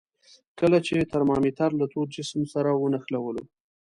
کله 0.59 0.77
چې 0.87 1.09
ترمامتر 1.11 1.69
له 1.79 1.85
تود 1.93 2.07
جسم 2.15 2.41
سره 2.53 2.69
ونښلولو. 2.75 3.43